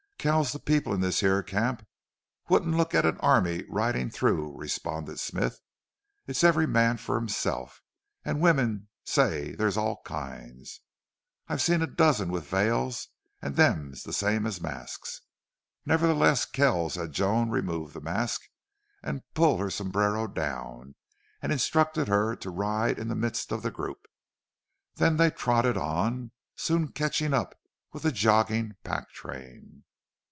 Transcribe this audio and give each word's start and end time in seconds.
"Kells, 0.21 0.51
the 0.51 0.59
people 0.59 0.93
in 0.93 1.01
this 1.01 1.21
here 1.21 1.41
camp 1.41 1.83
wouldn't 2.47 2.77
look 2.77 2.93
at 2.93 3.07
an 3.07 3.17
army 3.21 3.63
ridin' 3.67 4.11
through," 4.11 4.55
responded 4.55 5.19
Smith. 5.19 5.59
"It's 6.27 6.43
every 6.43 6.67
man 6.67 6.97
fer 6.97 7.19
hisself. 7.19 7.81
An' 8.23 8.39
wimmen, 8.39 8.87
say! 9.03 9.55
there's 9.55 9.77
all 9.77 10.03
kinds. 10.05 10.81
I 11.47 11.57
seen 11.57 11.81
a 11.81 11.87
dozen 11.87 12.31
with 12.31 12.47
veils, 12.47 13.07
an' 13.41 13.53
them's 13.53 14.03
the 14.03 14.13
same 14.13 14.45
as 14.45 14.61
masks." 14.61 15.21
Nevertheless, 15.87 16.45
Kells 16.45 16.93
had 16.93 17.13
Joan 17.13 17.49
remove 17.49 17.93
the 17.93 17.99
mask 17.99 18.43
and 19.01 19.23
pull 19.33 19.57
her 19.57 19.71
sombrero 19.71 20.27
down, 20.27 20.93
and 21.41 21.51
instructed 21.51 22.07
her 22.09 22.35
to 22.35 22.51
ride 22.51 22.99
in 22.99 23.07
the 23.07 23.15
midst 23.15 23.51
of 23.51 23.63
the 23.63 23.71
group. 23.71 24.05
Then 24.97 25.17
they 25.17 25.31
trotted 25.31 25.77
on, 25.77 26.29
soon 26.55 26.89
catching 26.89 27.33
up 27.33 27.55
with 27.91 28.03
the 28.03 28.11
jogging 28.11 28.73
pack 28.83 29.09
train. 29.09 29.83